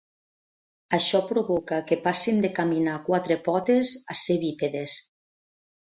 [0.97, 4.99] Això provoca que passin de caminar a quatre potes a ser bípedes.